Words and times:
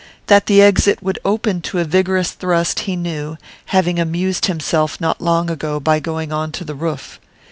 That 0.25 0.47
the 0.47 0.63
exit 0.63 1.03
would 1.03 1.19
open 1.23 1.61
to 1.61 1.77
a 1.77 1.83
vigorous 1.83 2.31
thrust 2.31 2.79
he 2.89 2.95
knew, 2.95 3.37
having 3.65 3.99
amused 3.99 4.47
himself 4.47 4.99
not 4.99 5.21
long 5.21 5.47
ago 5.51 5.79
by 5.79 5.99
going 5.99 6.31
on 6.33 6.51
to 6.53 6.63
the 6.65 6.73
roof. 6.73 7.19